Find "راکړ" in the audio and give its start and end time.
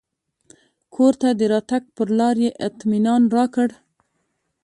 3.35-3.69